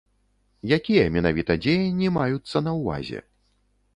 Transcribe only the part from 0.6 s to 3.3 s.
Якія менавіта дзеянні маюцца на ўвазе?